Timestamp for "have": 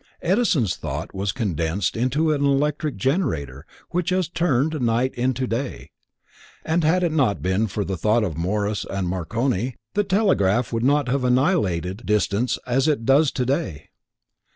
11.07-11.23